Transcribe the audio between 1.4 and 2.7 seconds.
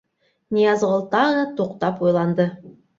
туҡтап уйланды.